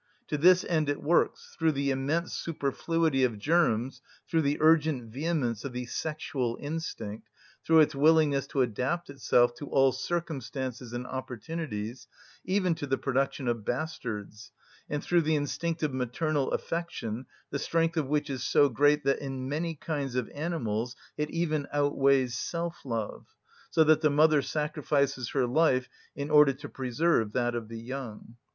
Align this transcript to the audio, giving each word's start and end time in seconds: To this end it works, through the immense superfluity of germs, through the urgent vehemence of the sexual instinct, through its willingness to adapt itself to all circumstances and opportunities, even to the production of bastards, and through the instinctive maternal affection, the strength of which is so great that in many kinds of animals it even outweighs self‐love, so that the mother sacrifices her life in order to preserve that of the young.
To 0.29 0.35
this 0.39 0.63
end 0.63 0.89
it 0.89 0.99
works, 1.03 1.55
through 1.59 1.73
the 1.73 1.91
immense 1.91 2.33
superfluity 2.33 3.23
of 3.23 3.37
germs, 3.37 4.01
through 4.27 4.41
the 4.41 4.57
urgent 4.59 5.11
vehemence 5.13 5.63
of 5.63 5.73
the 5.73 5.85
sexual 5.85 6.57
instinct, 6.59 7.29
through 7.63 7.81
its 7.81 7.93
willingness 7.93 8.47
to 8.47 8.63
adapt 8.63 9.11
itself 9.11 9.53
to 9.57 9.67
all 9.67 9.91
circumstances 9.91 10.91
and 10.91 11.05
opportunities, 11.05 12.07
even 12.43 12.73
to 12.73 12.87
the 12.87 12.97
production 12.97 13.47
of 13.47 13.63
bastards, 13.63 14.51
and 14.89 15.03
through 15.03 15.21
the 15.21 15.35
instinctive 15.35 15.93
maternal 15.93 16.49
affection, 16.51 17.27
the 17.51 17.59
strength 17.59 17.95
of 17.95 18.07
which 18.07 18.27
is 18.27 18.43
so 18.43 18.69
great 18.69 19.03
that 19.03 19.19
in 19.19 19.47
many 19.47 19.75
kinds 19.75 20.15
of 20.15 20.27
animals 20.33 20.95
it 21.15 21.29
even 21.29 21.67
outweighs 21.71 22.33
self‐love, 22.33 23.25
so 23.69 23.83
that 23.83 24.01
the 24.01 24.09
mother 24.09 24.41
sacrifices 24.41 25.29
her 25.29 25.45
life 25.45 25.87
in 26.15 26.31
order 26.31 26.53
to 26.53 26.67
preserve 26.67 27.33
that 27.33 27.53
of 27.53 27.67
the 27.67 27.77
young. 27.79 28.37